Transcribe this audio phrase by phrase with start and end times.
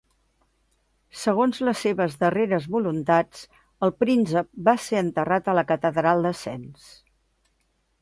[1.23, 3.45] Segons les seves darreres voluntats,
[3.89, 6.93] el príncep va ser enterrat a la catedral de Sens.